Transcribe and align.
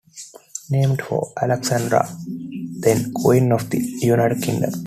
Named 0.71 0.99
for 0.99 1.31
Alexandra, 1.39 2.09
then 2.79 3.13
Queen 3.13 3.51
of 3.51 3.69
the 3.69 3.77
United 4.01 4.41
Kingdom. 4.41 4.71